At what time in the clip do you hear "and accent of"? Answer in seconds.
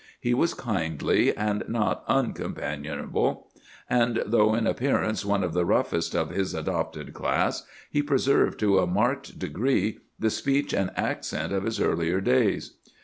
10.73-11.65